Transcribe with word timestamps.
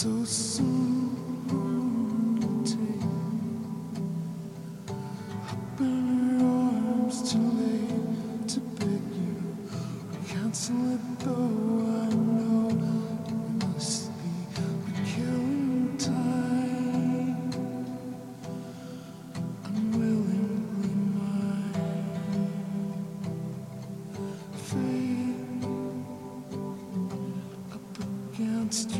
so 0.00 0.24
soon 0.24 1.12
to 2.40 2.72
take. 2.72 3.04
Up 5.50 5.80
in 5.80 6.38
her 6.38 6.46
arms, 6.46 7.16
too 7.30 7.48
late 7.60 8.48
to 8.48 8.60
beg 8.60 9.04
you. 9.12 9.36
Cancel 10.26 10.94
it 10.94 11.04
though, 11.18 11.34
I 11.36 12.14
know 12.14 12.70
it 12.70 13.32
must 13.66 14.10
be 14.16 14.30
a 14.56 15.04
killing 15.04 15.98
time. 15.98 17.52
Unwillingly 19.66 20.94
mine. 21.12 21.74
Up 27.74 27.96
against 28.32 28.88
your 28.92 28.99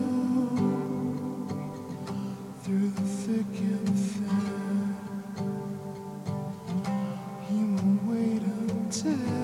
time. 8.91 9.40